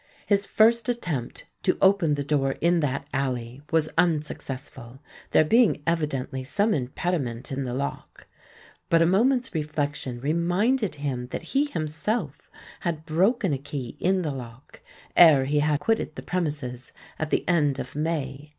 His 0.25 0.47
first 0.47 0.89
attempt 0.89 1.45
to 1.61 1.77
open 1.79 2.15
the 2.15 2.23
door 2.23 2.53
in 2.59 2.79
that 2.79 3.05
alley 3.13 3.61
was 3.71 3.87
unsuccessful, 3.99 4.97
there 5.29 5.45
being 5.45 5.83
evidently 5.85 6.43
some 6.43 6.73
impediment 6.73 7.51
in 7.51 7.65
the 7.65 7.73
lock: 7.75 8.25
but 8.89 9.03
a 9.03 9.05
moment's 9.05 9.53
reflection 9.53 10.19
reminded 10.19 10.95
him 10.95 11.27
that 11.27 11.43
he 11.53 11.65
himself 11.65 12.49
had 12.79 13.05
broken 13.05 13.53
a 13.53 13.59
key 13.59 13.95
in 13.99 14.23
the 14.23 14.31
lock, 14.33 14.81
ere 15.15 15.45
he 15.45 15.59
had 15.59 15.79
quitted 15.79 16.15
the 16.15 16.23
premises 16.23 16.91
at 17.19 17.29
the 17.29 17.47
end 17.47 17.77
of 17.77 17.95
May, 17.95 18.49
1841. 18.49 18.49